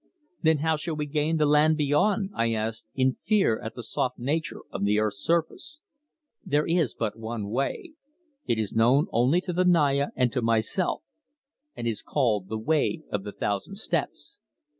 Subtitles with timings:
[0.41, 4.17] "Then how shall we gain the land beyond?" I asked in fear at the soft
[4.17, 5.79] nature of the earth's surface.
[6.43, 7.93] "There is but one way.
[8.47, 11.03] It is known only to the Naya and to myself,
[11.75, 14.39] and is called the Way of the Thousand Steps.